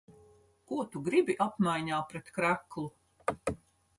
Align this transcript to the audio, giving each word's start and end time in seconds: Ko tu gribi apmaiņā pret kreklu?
Ko 0.71 0.79
tu 0.95 1.01
gribi 1.09 1.35
apmaiņā 1.45 2.01
pret 2.13 2.33
kreklu? 2.39 2.87